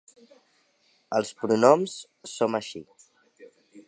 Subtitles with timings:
[1.17, 1.97] Els pronoms
[2.35, 2.83] som així.